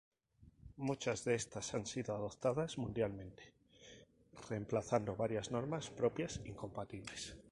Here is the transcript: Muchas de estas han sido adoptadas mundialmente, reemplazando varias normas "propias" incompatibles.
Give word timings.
Muchas 0.77 1.25
de 1.25 1.35
estas 1.35 1.75
han 1.75 1.85
sido 1.85 2.15
adoptadas 2.15 2.79
mundialmente, 2.79 3.53
reemplazando 4.49 5.15
varias 5.15 5.51
normas 5.51 5.91
"propias" 5.91 6.41
incompatibles. 6.43 7.35